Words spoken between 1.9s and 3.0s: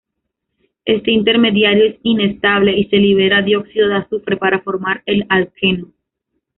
inestable y se